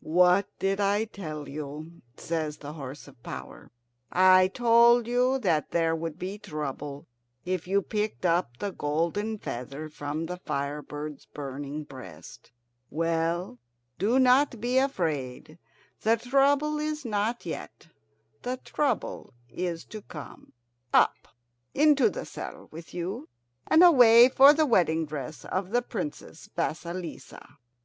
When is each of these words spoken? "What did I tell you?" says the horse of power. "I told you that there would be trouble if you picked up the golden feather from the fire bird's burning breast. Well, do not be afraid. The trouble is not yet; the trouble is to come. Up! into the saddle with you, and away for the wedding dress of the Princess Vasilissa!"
"What 0.00 0.46
did 0.60 0.80
I 0.80 1.06
tell 1.06 1.48
you?" 1.48 2.02
says 2.16 2.58
the 2.58 2.74
horse 2.74 3.08
of 3.08 3.20
power. 3.24 3.72
"I 4.12 4.46
told 4.46 5.08
you 5.08 5.40
that 5.40 5.72
there 5.72 5.96
would 5.96 6.20
be 6.20 6.38
trouble 6.38 7.08
if 7.44 7.66
you 7.66 7.82
picked 7.82 8.24
up 8.24 8.58
the 8.60 8.70
golden 8.70 9.38
feather 9.38 9.88
from 9.88 10.26
the 10.26 10.36
fire 10.36 10.82
bird's 10.82 11.26
burning 11.26 11.82
breast. 11.82 12.52
Well, 12.90 13.58
do 13.98 14.20
not 14.20 14.60
be 14.60 14.78
afraid. 14.78 15.58
The 16.02 16.16
trouble 16.16 16.78
is 16.78 17.04
not 17.04 17.44
yet; 17.44 17.88
the 18.42 18.58
trouble 18.58 19.34
is 19.50 19.84
to 19.86 20.02
come. 20.02 20.52
Up! 20.94 21.26
into 21.74 22.08
the 22.08 22.24
saddle 22.24 22.68
with 22.70 22.94
you, 22.94 23.28
and 23.66 23.82
away 23.82 24.28
for 24.28 24.52
the 24.54 24.64
wedding 24.64 25.06
dress 25.06 25.44
of 25.44 25.70
the 25.70 25.82
Princess 25.82 26.48
Vasilissa!" 26.54 27.58